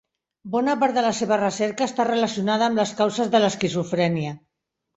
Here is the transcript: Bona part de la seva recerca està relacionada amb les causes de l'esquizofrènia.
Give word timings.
Bona 0.53 0.73
part 0.83 0.95
de 0.99 1.03
la 1.07 1.11
seva 1.17 1.37
recerca 1.41 1.85
està 1.89 2.07
relacionada 2.11 2.67
amb 2.71 2.83
les 2.83 2.97
causes 3.03 3.33
de 3.37 3.45
l'esquizofrènia. 3.45 4.37